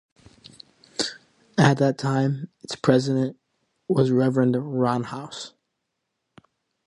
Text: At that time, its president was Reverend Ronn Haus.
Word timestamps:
At 1.59 1.77
that 1.77 1.99
time, 1.99 2.49
its 2.63 2.75
president 2.75 3.37
was 3.87 4.09
Reverend 4.09 4.55
Ronn 4.55 5.05
Haus. 5.05 5.53